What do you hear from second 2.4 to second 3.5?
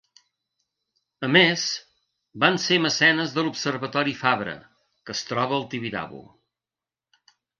van ser mecenes de